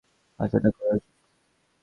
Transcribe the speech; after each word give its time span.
আলোচনা 0.39 0.69
করাই 0.71 0.95
উচিত। 0.97 1.13